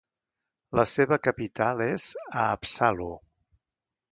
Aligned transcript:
La 0.79 0.85
seva 0.91 1.19
capital 1.27 1.83
és 1.89 2.07
Haapsalu. 2.25 3.11